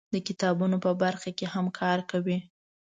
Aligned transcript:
د 0.13 0.15
کتابونو 0.27 0.77
په 0.85 0.91
برخه 1.03 1.29
کې 1.37 1.45
هم 1.53 1.65
کار 1.79 1.99
کوي. 2.11 2.37